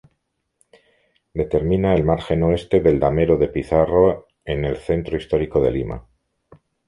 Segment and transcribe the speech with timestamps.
[1.41, 6.07] Determina el margen oeste del Damero de Pizarro en el centro histórico de Lima.